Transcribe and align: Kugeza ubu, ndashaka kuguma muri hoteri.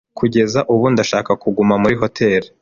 Kugeza 0.17 0.59
ubu, 0.73 0.85
ndashaka 0.93 1.31
kuguma 1.41 1.75
muri 1.81 1.95
hoteri. 2.01 2.47